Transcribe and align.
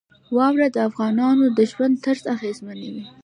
واوره 0.35 0.67
د 0.71 0.77
افغانانو 0.89 1.45
د 1.57 1.59
ژوند 1.71 1.95
طرز 2.05 2.23
اغېزمنوي. 2.35 3.03